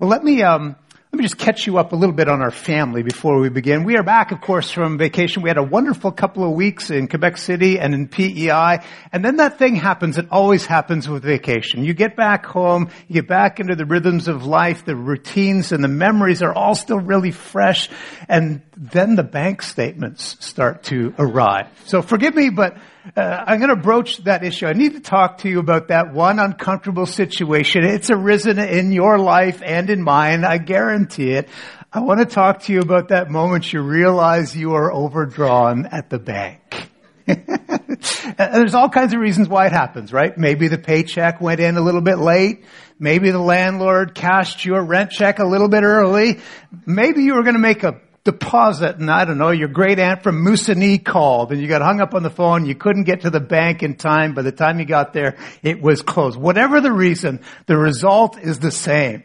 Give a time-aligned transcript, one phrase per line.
[0.00, 0.76] Well, let me, um,
[1.12, 3.84] let me just catch you up a little bit on our family before we begin.
[3.84, 5.42] We are back, of course, from vacation.
[5.42, 8.78] We had a wonderful couple of weeks in Quebec City and in PEI.
[9.12, 11.84] And then that thing happens It always happens with vacation.
[11.84, 15.84] You get back home, you get back into the rhythms of life, the routines and
[15.84, 17.90] the memories are all still really fresh.
[18.26, 21.66] And then the bank statements start to arrive.
[21.84, 22.78] So forgive me, but
[23.14, 24.66] uh, I'm going to broach that issue.
[24.66, 27.84] I need to talk to you about that one uncomfortable situation.
[27.84, 30.46] It's arisen in your life and in mine.
[30.46, 31.50] I guarantee it.
[31.92, 36.08] I want to talk to you about that moment you realize you are overdrawn at
[36.08, 36.88] the bank.
[37.26, 40.36] There's all kinds of reasons why it happens, right?
[40.38, 42.64] Maybe the paycheck went in a little bit late.
[42.98, 46.40] Maybe the landlord cashed your rent check a little bit early.
[46.86, 50.22] Maybe you were going to make a deposit and I don't know, your great aunt
[50.22, 52.66] from Moosonee called and you got hung up on the phone.
[52.66, 54.34] You couldn't get to the bank in time.
[54.34, 56.38] By the time you got there, it was closed.
[56.38, 59.22] Whatever the reason, the result is the same.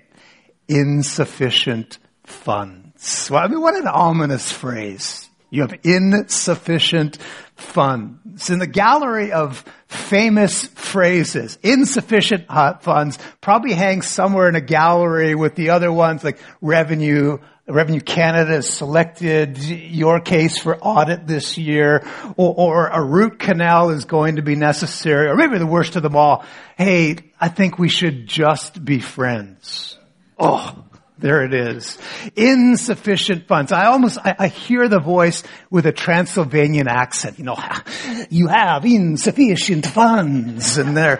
[0.67, 3.30] Insufficient funds.
[3.30, 5.30] Well, I mean, what an ominous phrase.
[5.50, 7.17] You have insufficient
[7.56, 8.50] funds.
[8.50, 15.56] In the gallery of famous phrases, insufficient funds probably hangs somewhere in a gallery with
[15.56, 22.05] the other ones like revenue Revenue Canada has selected your case for audit this year,
[22.38, 26.03] or, or, a root canal is going to be necessary, or maybe the worst of
[26.03, 26.45] them all.
[26.77, 29.97] Hey, I think we should just be friends.
[30.38, 30.85] Oh,
[31.17, 31.97] there it is.
[32.35, 33.72] Insufficient funds.
[33.72, 35.41] I almost, I, I hear the voice
[35.72, 37.39] with a Transylvanian accent.
[37.39, 37.57] You know,
[38.29, 40.77] you have insufficient funds.
[40.77, 41.19] And there,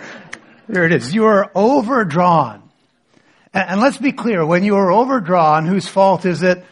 [0.69, 1.11] there it is.
[1.11, 2.64] You are overdrawn
[3.56, 6.64] and let's be clear, when you are overdrawn, whose fault is it?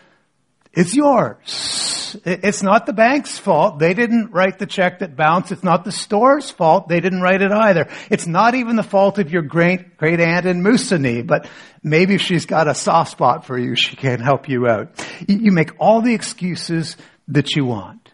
[0.73, 2.17] It's yours.
[2.25, 3.79] It's not the bank's fault.
[3.79, 5.51] They didn't write the check that bounced.
[5.51, 6.87] It's not the store's fault.
[6.87, 7.87] They didn't write it either.
[8.09, 11.47] It's not even the fault of your great, great aunt in Moosonee, but
[11.81, 13.75] maybe she's got a soft spot for you.
[13.75, 15.03] She can help you out.
[15.27, 16.97] You make all the excuses
[17.29, 18.11] that you want,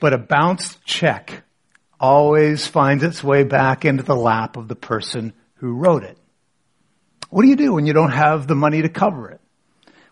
[0.00, 1.44] but a bounced check
[2.00, 6.17] always finds its way back into the lap of the person who wrote it.
[7.30, 9.40] What do you do when you don't have the money to cover it?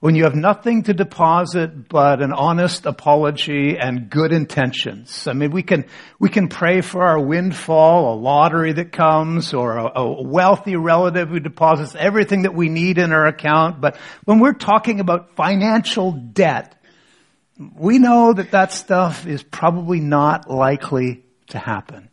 [0.00, 5.26] When you have nothing to deposit but an honest apology and good intentions.
[5.26, 5.86] I mean, we can,
[6.18, 11.30] we can pray for our windfall, a lottery that comes, or a, a wealthy relative
[11.30, 13.80] who deposits everything that we need in our account.
[13.80, 16.76] But when we're talking about financial debt,
[17.58, 22.10] we know that that stuff is probably not likely to happen.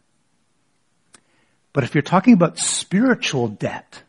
[1.74, 4.03] But if you're talking about spiritual debt,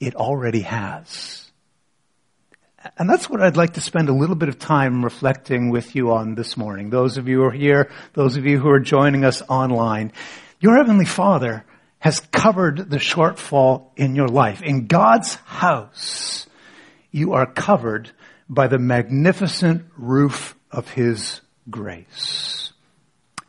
[0.00, 1.50] it already has.
[2.96, 6.12] And that's what I'd like to spend a little bit of time reflecting with you
[6.12, 6.88] on this morning.
[6.88, 10.12] Those of you who are here, those of you who are joining us online,
[10.60, 11.64] your Heavenly Father
[11.98, 14.62] has covered the shortfall in your life.
[14.62, 16.46] In God's house,
[17.10, 18.10] you are covered
[18.48, 22.72] by the magnificent roof of His grace.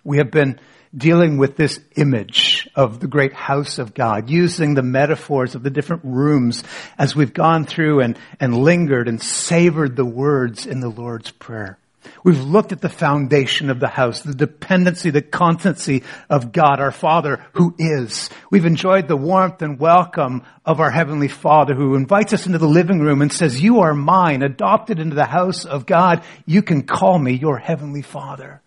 [0.04, 0.60] We have been
[0.96, 5.70] dealing with this image of the great house of God, using the metaphors of the
[5.70, 6.64] different rooms
[6.98, 11.78] as we've gone through and, and lingered and savored the words in the Lord's Prayer.
[12.24, 16.92] We've looked at the foundation of the house, the dependency, the constancy of God, our
[16.92, 18.30] Father, who is.
[18.50, 22.68] We've enjoyed the warmth and welcome of our Heavenly Father who invites us into the
[22.68, 26.24] living room and says, you are mine, adopted into the house of God.
[26.46, 28.62] You can call me your Heavenly Father.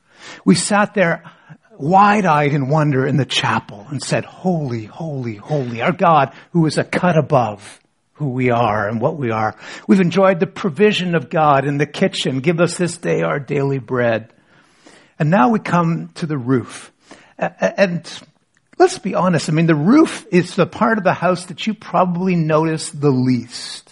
[0.45, 1.25] We sat there
[1.79, 6.79] wide-eyed in wonder in the chapel and said, holy, holy, holy, our God who is
[6.79, 7.81] a cut above
[8.15, 9.57] who we are and what we are.
[9.89, 12.41] We've enjoyed the provision of God in the kitchen.
[12.41, 14.33] Give us this day our daily bread.
[15.19, 16.93] And now we come to the roof.
[17.39, 18.09] And
[18.79, 19.49] let's be honest.
[19.49, 23.11] I mean, the roof is the part of the house that you probably notice the
[23.11, 23.84] least.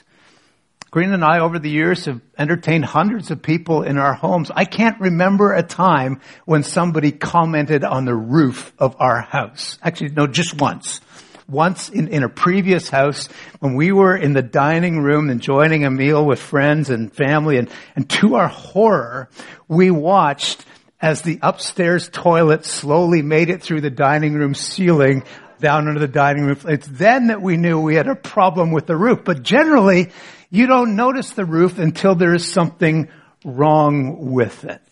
[0.93, 4.51] Green and I over the years have entertained hundreds of people in our homes.
[4.55, 9.79] I can't remember a time when somebody commented on the roof of our house.
[9.83, 11.01] Actually, no, just once.
[11.49, 13.31] Once in, in a previous house
[13.61, 17.71] when we were in the dining room enjoying a meal with friends and family and,
[17.97, 19.31] and to our horror,
[19.69, 20.63] we watched
[21.01, 25.25] as the upstairs toilet slowly made it through the dining room ceiling
[25.59, 26.59] down into the dining room.
[26.69, 29.21] It's then that we knew we had a problem with the roof.
[29.25, 30.11] But generally,
[30.53, 33.09] you don't notice the roof until there is something
[33.43, 34.83] wrong with it.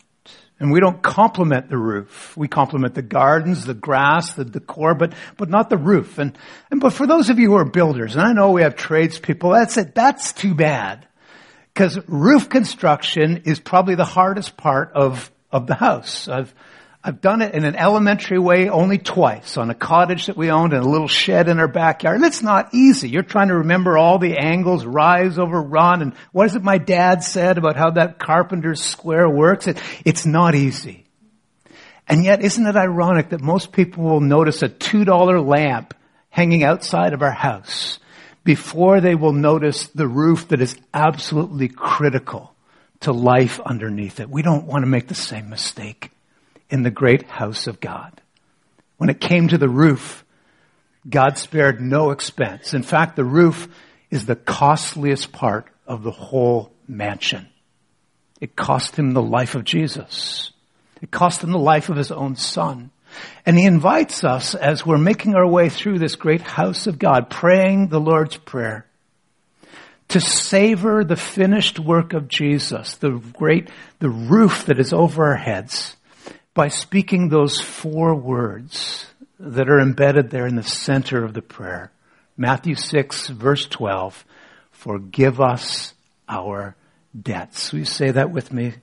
[0.58, 2.34] And we don't compliment the roof.
[2.34, 6.18] We compliment the gardens, the grass, the decor, but, but not the roof.
[6.18, 6.36] And,
[6.70, 9.50] and, but for those of you who are builders, and I know we have tradespeople,
[9.50, 9.94] that's it.
[9.94, 11.06] That's too bad.
[11.74, 16.26] Cause roof construction is probably the hardest part of, of the house.
[16.26, 16.54] I've,
[17.02, 20.74] I've done it in an elementary way only twice on a cottage that we owned
[20.74, 22.16] and a little shed in our backyard.
[22.16, 23.08] And it's not easy.
[23.08, 26.76] You're trying to remember all the angles, rise over run, and what is it my
[26.76, 29.66] dad said about how that carpenter's square works?
[29.66, 31.06] It, it's not easy.
[32.06, 35.94] And yet, isn't it ironic that most people will notice a $2 lamp
[36.28, 37.98] hanging outside of our house
[38.44, 42.54] before they will notice the roof that is absolutely critical
[43.00, 44.28] to life underneath it?
[44.28, 46.10] We don't want to make the same mistake
[46.70, 48.20] in the great house of God.
[48.96, 50.24] When it came to the roof,
[51.08, 52.74] God spared no expense.
[52.74, 53.68] In fact, the roof
[54.10, 57.48] is the costliest part of the whole mansion.
[58.40, 60.52] It cost him the life of Jesus.
[61.02, 62.90] It cost him the life of his own son.
[63.44, 67.28] And he invites us as we're making our way through this great house of God,
[67.30, 68.86] praying the Lord's Prayer,
[70.08, 73.68] to savor the finished work of Jesus, the great,
[73.98, 75.96] the roof that is over our heads,
[76.60, 79.06] by speaking those four words
[79.38, 81.90] that are embedded there in the center of the prayer.
[82.36, 84.26] Matthew 6 verse 12,
[84.70, 85.94] forgive us
[86.28, 86.76] our
[87.18, 87.72] debts.
[87.72, 88.74] Will you say that with me?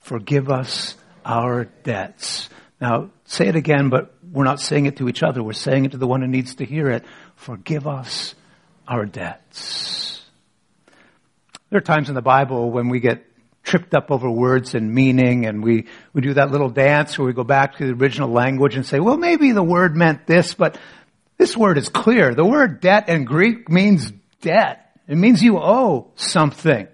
[0.00, 2.50] Forgive us our debts.
[2.78, 5.42] Now, say it again, but we're not saying it to each other.
[5.42, 7.06] We're saying it to the one who needs to hear it.
[7.36, 8.34] Forgive us
[8.86, 10.20] our debts.
[11.70, 13.24] There are times in the Bible when we get
[13.64, 17.32] tripped up over words and meaning and we, we do that little dance where we
[17.32, 20.78] go back to the original language and say, well, maybe the word meant this, but
[21.38, 22.34] this word is clear.
[22.34, 24.12] The word debt in Greek means
[24.42, 24.92] debt.
[25.08, 26.86] It means you owe something.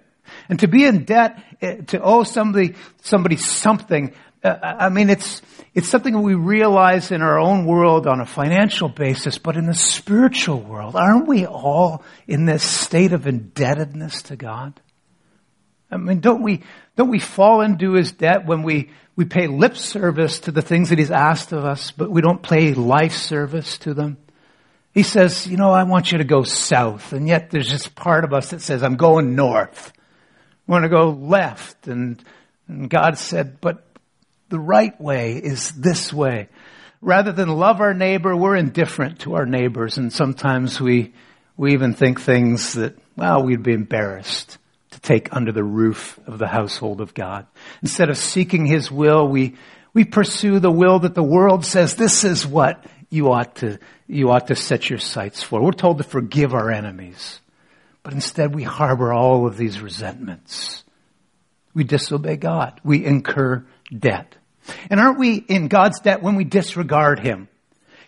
[0.49, 4.13] And to be in debt, eh, to owe somebody, somebody something,
[4.43, 5.41] uh, I mean, it's,
[5.73, 9.73] it's something we realize in our own world on a financial basis, but in the
[9.73, 14.79] spiritual world, aren't we all in this state of indebtedness to God?
[15.91, 16.61] I mean, don't we,
[16.95, 20.89] don't we fall into his debt when we, we pay lip service to the things
[20.89, 24.17] that he's asked of us, but we don't pay life service to them?
[24.93, 27.13] He says, you know, I want you to go south.
[27.13, 29.91] And yet there's this part of us that says, I'm going north.
[30.67, 31.87] I want to go left.
[31.87, 32.23] And,
[32.67, 33.85] and God said, but
[34.49, 36.49] the right way is this way.
[37.01, 39.97] Rather than love our neighbor, we're indifferent to our neighbors.
[39.97, 41.13] And sometimes we,
[41.57, 44.57] we even think things that, well, we'd be embarrassed
[44.91, 47.47] to take under the roof of the household of God.
[47.81, 49.55] Instead of seeking His will, we,
[49.93, 54.31] we pursue the will that the world says this is what you ought to, you
[54.31, 55.61] ought to set your sights for.
[55.61, 57.39] We're told to forgive our enemies.
[58.03, 60.83] But instead we harbor all of these resentments.
[61.73, 62.81] We disobey God.
[62.83, 63.65] We incur
[63.97, 64.35] debt.
[64.89, 67.47] And aren't we in God's debt when we disregard Him?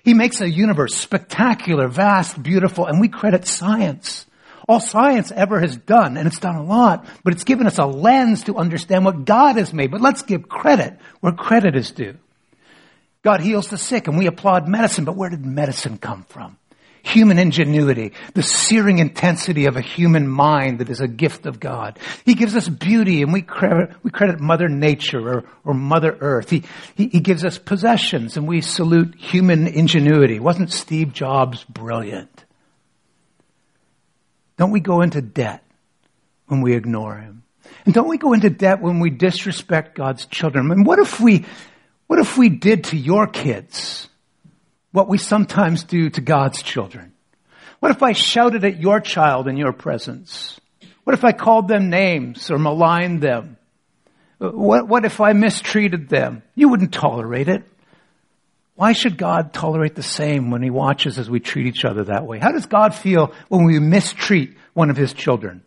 [0.03, 4.25] He makes a universe spectacular, vast, beautiful, and we credit science
[4.67, 7.85] all science ever has done, and it's done a lot, but it's given us a
[7.85, 9.91] lens to understand what God has made.
[9.91, 12.17] But let's give credit where credit is due.
[13.23, 16.57] God heals the sick, and we applaud medicine, but where did medicine come from?
[17.03, 21.99] Human ingenuity, the searing intensity of a human mind that is a gift of God.
[22.25, 26.49] He gives us beauty, and we credit, we credit Mother Nature or, or Mother Earth.
[26.49, 26.63] He,
[26.95, 30.39] he, he gives us possessions, and we salute human ingenuity.
[30.39, 32.32] Wasn't Steve Jobs brilliant?
[34.63, 35.61] Don't we go into debt
[36.47, 37.43] when we ignore Him?
[37.83, 40.71] And don't we go into debt when we disrespect God's children?
[40.71, 41.43] And what if we,
[42.07, 44.07] what if we did to your kids
[44.93, 47.11] what we sometimes do to God's children?
[47.81, 50.61] What if I shouted at your child in your presence?
[51.03, 53.57] What if I called them names or maligned them?
[54.37, 56.41] What, what if I mistreated them?
[56.55, 57.65] You wouldn't tolerate it.
[58.75, 62.25] Why should God tolerate the same when he watches as we treat each other that
[62.25, 62.39] way?
[62.39, 65.63] How does God feel when we mistreat one of his children?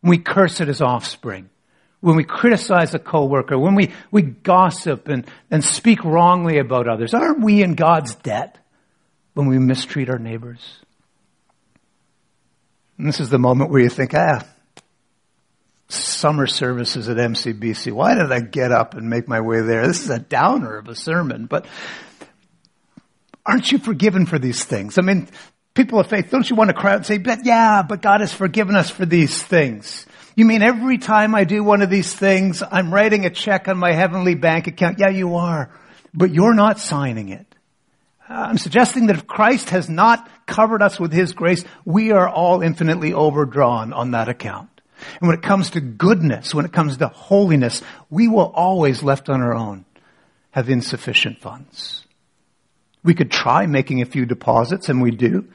[0.00, 1.50] When we curse at his offspring?
[2.00, 3.58] When we criticize a coworker?
[3.58, 7.12] When we, we gossip and, and speak wrongly about others?
[7.12, 8.56] Aren't we in God's debt
[9.34, 10.60] when we mistreat our neighbors?
[12.98, 14.44] And this is the moment where you think, ah,
[15.88, 17.92] summer services at MCBC.
[17.92, 19.86] Why did I get up and make my way there?
[19.86, 21.66] This is a downer of a sermon, but
[23.48, 24.98] aren't you forgiven for these things?
[24.98, 25.26] I mean,
[25.74, 28.20] people of faith, don't you want to cry out and say, but yeah, but God
[28.20, 30.06] has forgiven us for these things.
[30.36, 33.78] You mean every time I do one of these things, I'm writing a check on
[33.78, 34.98] my heavenly bank account?
[34.98, 35.70] Yeah, you are.
[36.12, 37.46] But you're not signing it.
[38.28, 42.60] I'm suggesting that if Christ has not covered us with His grace, we are all
[42.60, 44.68] infinitely overdrawn on that account.
[45.20, 49.30] And when it comes to goodness, when it comes to holiness, we will always left
[49.30, 49.86] on our own
[50.50, 52.04] have insufficient funds.
[53.08, 55.48] We could try making a few deposits, and we do.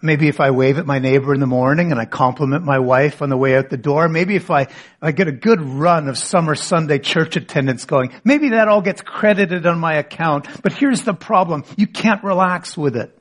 [0.00, 3.20] Maybe if I wave at my neighbor in the morning and I compliment my wife
[3.20, 4.08] on the way out the door.
[4.08, 4.68] Maybe if I,
[5.02, 8.14] I get a good run of summer Sunday church attendance going.
[8.24, 10.48] Maybe that all gets credited on my account.
[10.62, 11.64] But here's the problem.
[11.76, 13.14] You can't relax with it.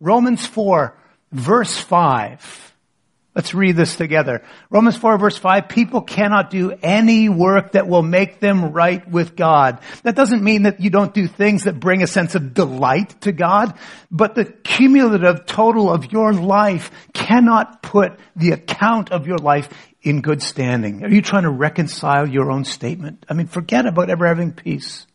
[0.00, 0.98] Romans 4
[1.30, 2.74] verse 5
[3.36, 4.42] Let's read this together.
[4.70, 9.36] Romans 4 verse 5, people cannot do any work that will make them right with
[9.36, 9.80] God.
[10.04, 13.32] That doesn't mean that you don't do things that bring a sense of delight to
[13.32, 13.78] God,
[14.10, 19.68] but the cumulative total of your life cannot put the account of your life
[20.00, 21.04] in good standing.
[21.04, 23.26] Are you trying to reconcile your own statement?
[23.28, 25.06] I mean, forget about ever having peace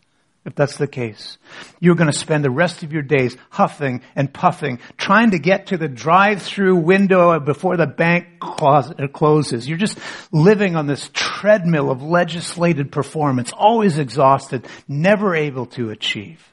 [0.44, 1.38] if that's the case.
[1.80, 5.68] You're going to spend the rest of your days huffing and puffing, trying to get
[5.68, 9.68] to the drive-through window before the bank uh, closes.
[9.70, 10.00] You're just
[10.32, 16.52] living on this treadmill of legislated performance, always exhausted, never able to achieve.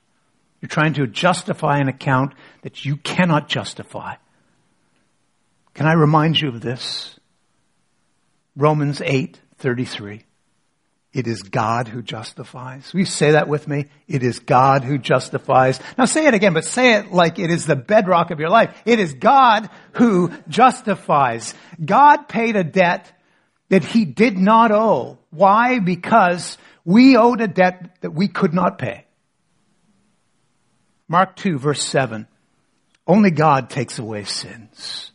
[0.61, 4.17] You're trying to justify an account that you cannot justify.
[5.75, 7.19] Can I remind you of this?
[8.57, 10.25] Romans 8, 33.
[11.13, 12.93] It is God who justifies.
[12.93, 13.87] Will you say that with me?
[14.07, 15.81] It is God who justifies.
[15.97, 18.77] Now say it again, but say it like it is the bedrock of your life.
[18.85, 21.55] It is God who justifies.
[21.83, 23.11] God paid a debt
[23.71, 25.19] that he did not owe.
[25.31, 25.79] Why?
[25.79, 29.07] Because we owed a debt that we could not pay.
[31.09, 32.27] Mark 2 verse 7.
[33.07, 35.11] Only God takes away sins.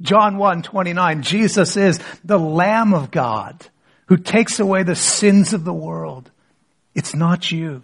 [0.00, 1.22] John 1 29.
[1.22, 3.66] Jesus is the Lamb of God
[4.06, 6.30] who takes away the sins of the world.
[6.94, 7.82] It's not you.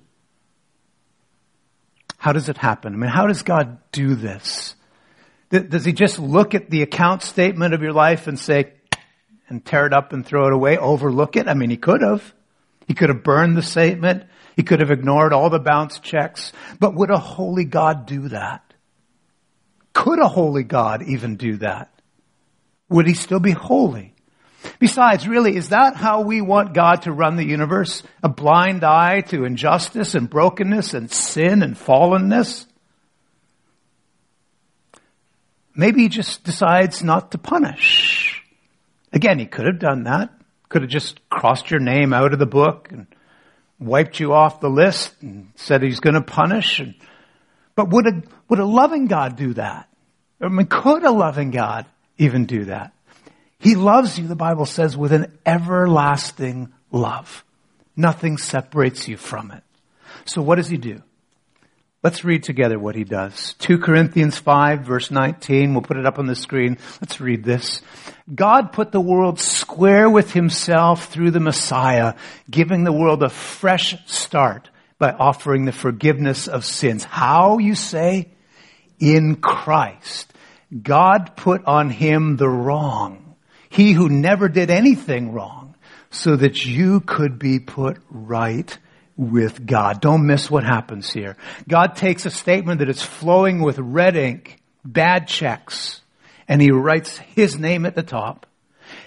[2.16, 2.94] How does it happen?
[2.94, 4.76] I mean, how does God do this?
[5.50, 8.72] Does he just look at the account statement of your life and say,
[9.48, 11.48] and tear it up and throw it away, overlook it?
[11.48, 12.32] I mean, he could have.
[12.86, 14.24] He could have burned the statement.
[14.56, 16.52] He could have ignored all the bounce checks.
[16.78, 18.72] But would a holy God do that?
[19.92, 21.90] Could a holy God even do that?
[22.88, 24.11] Would he still be holy?
[24.82, 28.02] Besides, really, is that how we want God to run the universe?
[28.20, 32.66] A blind eye to injustice and brokenness and sin and fallenness?
[35.76, 38.42] Maybe he just decides not to punish.
[39.12, 40.30] Again, he could have done that.
[40.68, 43.06] Could have just crossed your name out of the book and
[43.78, 46.82] wiped you off the list and said he's going to punish.
[47.76, 49.88] But would a, would a loving God do that?
[50.40, 51.86] I mean, could a loving God
[52.18, 52.92] even do that?
[53.62, 57.44] He loves you, the Bible says, with an everlasting love.
[57.96, 59.62] Nothing separates you from it.
[60.24, 61.00] So what does he do?
[62.02, 63.54] Let's read together what he does.
[63.60, 65.74] 2 Corinthians 5 verse 19.
[65.74, 66.76] We'll put it up on the screen.
[67.00, 67.82] Let's read this.
[68.34, 72.14] God put the world square with himself through the Messiah,
[72.50, 77.04] giving the world a fresh start by offering the forgiveness of sins.
[77.04, 78.30] How, you say?
[78.98, 80.32] In Christ.
[80.82, 83.21] God put on him the wrong
[83.72, 85.74] he who never did anything wrong,
[86.10, 88.78] so that you could be put right
[89.16, 90.02] with God.
[90.02, 91.38] Don't miss what happens here.
[91.66, 96.02] God takes a statement that is flowing with red ink, bad checks,
[96.46, 98.46] and he writes his name at the top.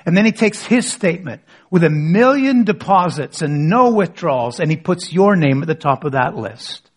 [0.03, 4.77] And then he takes his statement with a million deposits and no withdrawals, and he
[4.77, 6.89] puts your name at the top of that list.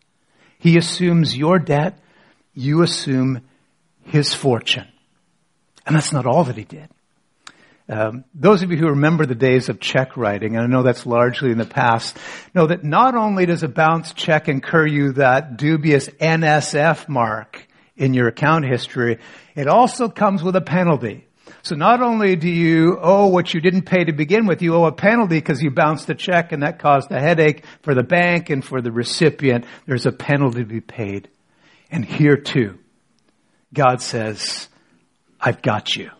[0.58, 1.98] He assumes your debt,
[2.54, 3.42] you assume
[4.04, 4.88] his fortune.
[5.87, 6.88] And that's not all that he did.
[7.90, 11.07] Um, those of you who remember the days of check writing, and I know that's
[11.07, 12.18] largely in the past,
[12.54, 17.66] know that not only does a bounce check incur you that dubious NSF mark
[17.97, 19.18] in your account history,
[19.54, 21.26] it also comes with a penalty.
[21.62, 24.85] So not only do you owe what you didn't pay to begin with, you owe
[24.85, 28.50] a penalty because you bounced a check and that caused a headache for the bank
[28.50, 29.64] and for the recipient.
[29.87, 31.28] There's a penalty to be paid.
[31.90, 32.78] And here too,
[33.73, 34.68] God says,
[35.40, 36.11] I've got you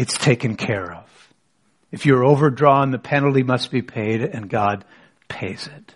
[0.00, 1.04] it's taken care of.
[1.92, 4.86] If you're overdrawn, the penalty must be paid and God
[5.28, 5.94] pays it.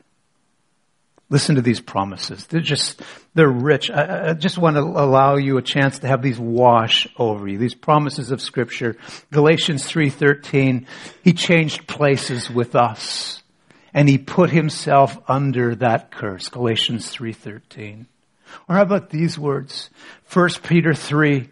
[1.30, 2.46] Listen to these promises.
[2.46, 3.00] They're just,
[3.32, 3.90] they're rich.
[3.90, 7.56] I, I, just want to allow you a chance to have these wash over you.
[7.56, 8.98] These promises of scripture.
[9.32, 10.84] Galatians 3.13,
[11.22, 13.42] He changed places with us
[13.94, 16.50] and He put Himself under that curse.
[16.50, 18.04] Galatians 3.13.
[18.68, 19.90] Or how about these words?
[20.32, 21.48] 1 Peter 3.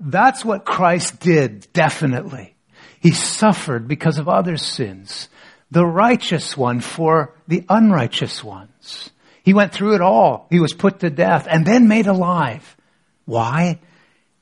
[0.00, 2.54] That's what Christ did, definitely.
[3.00, 5.28] He suffered because of others' sins.
[5.70, 9.10] The righteous one for the unrighteous ones.
[9.42, 10.46] He went through it all.
[10.50, 12.76] He was put to death and then made alive.
[13.24, 13.78] Why?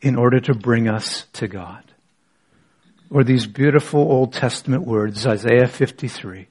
[0.01, 1.83] In order to bring us to God.
[3.11, 6.49] Or these beautiful Old Testament words, Isaiah 53.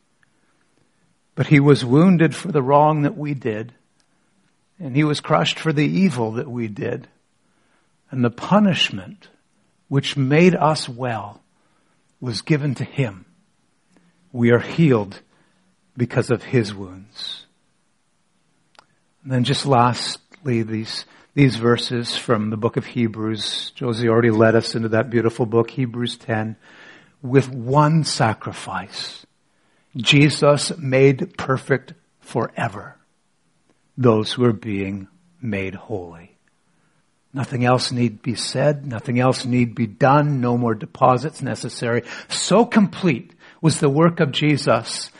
[1.36, 3.74] But he was wounded for the wrong that we did
[4.80, 7.08] and he was crushed for the evil that we did.
[8.12, 9.30] And the punishment
[9.88, 11.42] which made us well
[12.20, 13.26] was given to him.
[14.32, 15.22] We are healed
[15.96, 17.46] because of his wounds.
[19.24, 23.72] And then just lastly, these, these verses from the book of Hebrews.
[23.76, 26.58] Josie already led us into that beautiful book, Hebrews 10.
[27.22, 29.26] With one sacrifice,
[29.96, 32.98] Jesus made perfect forever
[33.98, 35.08] those who are being
[35.42, 36.36] made holy.
[37.34, 38.86] Nothing else need be said.
[38.86, 40.40] Nothing else need be done.
[40.40, 42.04] No more deposits necessary.
[42.30, 45.12] So complete was the work of Jesus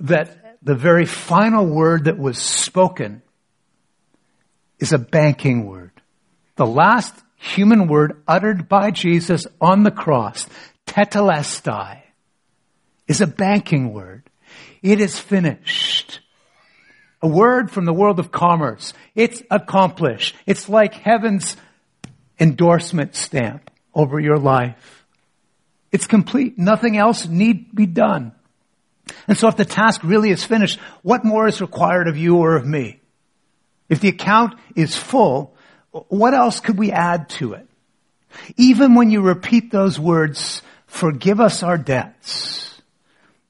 [0.00, 3.22] that the very final word that was spoken
[4.78, 5.92] is a banking word.
[6.56, 10.46] The last human word uttered by Jesus on the cross,
[10.86, 12.00] tetelestai,
[13.06, 14.28] is a banking word.
[14.82, 16.20] It is finished.
[17.20, 18.94] A word from the world of commerce.
[19.14, 20.36] It's accomplished.
[20.46, 21.56] It's like heaven's
[22.38, 25.04] endorsement stamp over your life.
[25.90, 26.58] It's complete.
[26.58, 28.32] Nothing else need be done.
[29.26, 32.56] And so if the task really is finished, what more is required of you or
[32.56, 33.00] of me?
[33.88, 35.56] If the account is full,
[35.90, 37.66] what else could we add to it?
[38.56, 42.67] Even when you repeat those words, forgive us our debts,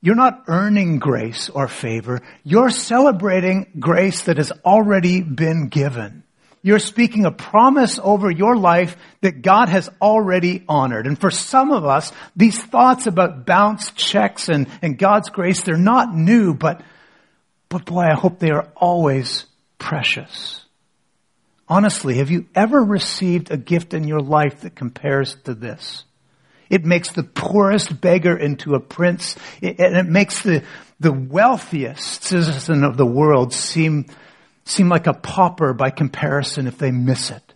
[0.01, 2.23] you're not earning grace or favor.
[2.45, 6.23] You're celebrating grace that has already been given.
[6.63, 11.07] You're speaking a promise over your life that God has already honored.
[11.07, 15.77] And for some of us, these thoughts about bounced checks and, and God's grace, they're
[15.77, 16.83] not new, but,
[17.69, 19.47] but boy, I hope they are always
[19.79, 20.65] precious.
[21.69, 26.05] Honestly, have you ever received a gift in your life that compares to this?
[26.71, 30.63] It makes the poorest beggar into a prince, and it makes the,
[31.01, 34.07] the wealthiest citizen of the world seem,
[34.65, 37.55] seem like a pauper by comparison if they miss it.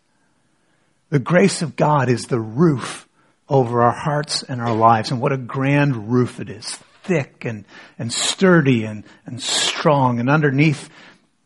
[1.11, 3.07] The grace of God is the roof
[3.49, 6.79] over our hearts and our lives, and what a grand roof it is.
[7.05, 7.67] Thick and,
[7.99, 10.89] and sturdy and, and strong, and underneath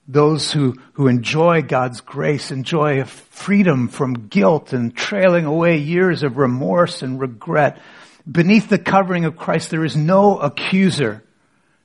[0.08, 6.36] those who, who enjoy God's grace enjoy freedom from guilt and trailing away years of
[6.36, 7.78] remorse and regret.
[8.30, 11.24] Beneath the covering of Christ, there is no accuser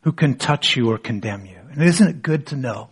[0.02, 1.58] who can touch you or condemn you.
[1.72, 2.90] And isn't it good to know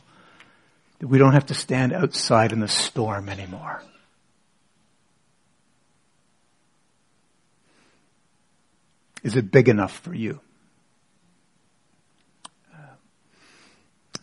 [0.99, 3.81] that we don't have to stand outside in the storm anymore?
[9.23, 10.39] Is it big enough for you?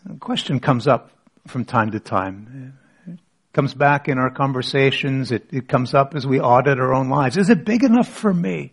[0.09, 1.11] A question comes up
[1.47, 2.79] from time to time.
[3.09, 3.19] It
[3.53, 5.33] comes back in our conversations.
[5.33, 7.37] It, it comes up as we audit our own lives.
[7.37, 8.73] Is it big enough for me?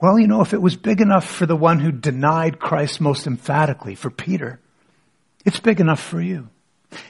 [0.00, 3.26] Well, you know, if it was big enough for the one who denied Christ most
[3.26, 4.60] emphatically, for Peter,
[5.44, 6.48] it's big enough for you.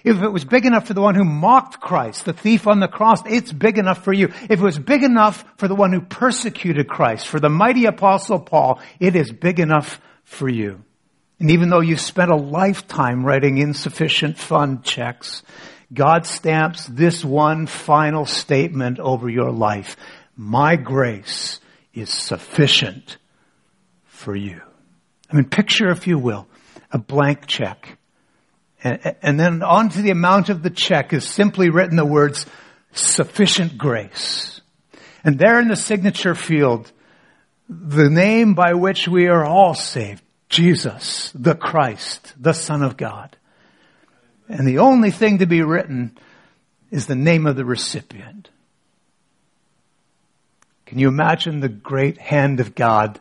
[0.05, 2.89] If it was big enough for the one who mocked Christ, the thief on the
[2.89, 4.29] cross, it's big enough for you.
[4.49, 8.39] If it was big enough for the one who persecuted Christ, for the mighty apostle
[8.39, 10.85] Paul, it is big enough for you.
[11.39, 15.43] And even though you spent a lifetime writing insufficient fund checks,
[15.93, 19.97] God stamps this one final statement over your life.
[20.37, 21.61] My grace
[21.93, 23.19] is sufficient
[24.07, 24.61] for you.
[25.31, 26.47] I mean, picture, if you will,
[26.91, 27.99] a blank check.
[28.85, 32.47] And, and then onto the amount of the check is simply written the words,
[32.93, 34.61] sufficient grace.
[35.25, 36.91] And there in the signature field,
[37.69, 43.37] the name by which we are all saved, Jesus, the Christ, the Son of God.
[44.49, 46.17] And the only thing to be written
[46.91, 48.51] is the name of the recipient.
[50.85, 53.19] Can you imagine the great hand of God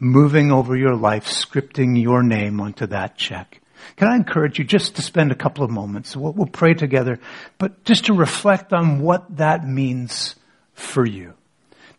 [0.00, 3.60] moving over your life, scripting your name onto that check?
[3.94, 6.16] Can I encourage you just to spend a couple of moments?
[6.16, 7.20] We'll, we'll pray together,
[7.56, 10.34] but just to reflect on what that means
[10.74, 11.34] for you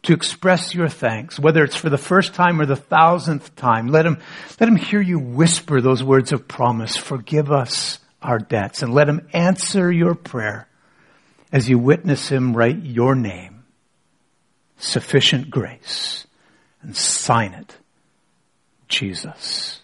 [0.05, 3.87] to express your thanks, whether it's for the first time or the thousandth time.
[3.87, 4.19] Let him,
[4.59, 6.95] let him hear you whisper those words of promise.
[6.95, 10.67] Forgive us our debts and let him answer your prayer
[11.51, 13.63] as you witness him write your name,
[14.77, 16.25] sufficient grace,
[16.81, 17.77] and sign it,
[18.87, 19.81] Jesus.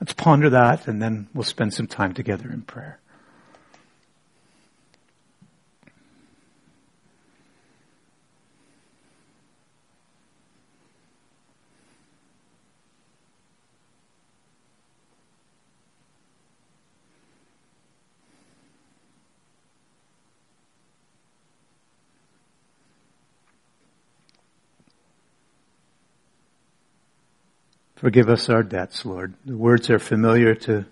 [0.00, 2.98] Let's ponder that and then we'll spend some time together in prayer.
[28.02, 29.34] Forgive us our debts, Lord.
[29.46, 30.84] The words are familiar to,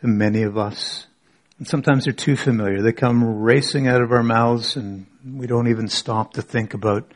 [0.00, 1.06] to many of us.
[1.58, 2.80] And sometimes they're too familiar.
[2.80, 7.12] They come racing out of our mouths and we don't even stop to think about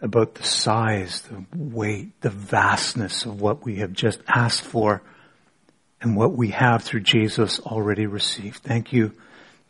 [0.00, 5.02] about the size, the weight, the vastness of what we have just asked for
[6.00, 8.62] and what we have through Jesus already received.
[8.62, 9.10] Thank you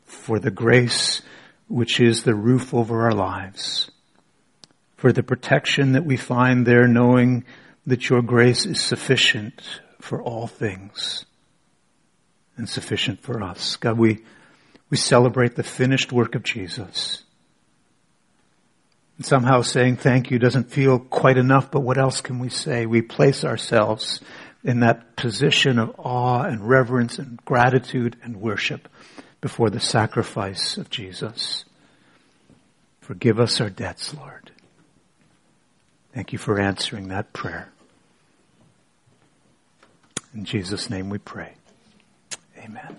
[0.05, 1.23] for the grace
[1.67, 3.91] which is the roof over our lives,
[4.99, 7.47] for the protection that we find there knowing
[7.87, 11.25] that your grace is sufficient for all things
[12.57, 13.77] and sufficient for us.
[13.77, 14.23] God, we,
[14.91, 17.23] we celebrate the finished work of Jesus.
[19.17, 22.87] And somehow saying thank you doesn't feel quite enough, but what else can we say?
[22.87, 24.21] We place ourselves
[24.65, 28.89] in that position of awe and reverence and gratitude and worship
[29.41, 31.65] before the sacrifice of Jesus.
[33.01, 34.40] Forgive us our debts, Lord.
[36.13, 37.73] Thank you for answering that prayer.
[40.35, 41.55] In Jesus' name we pray.
[42.59, 42.97] Amen.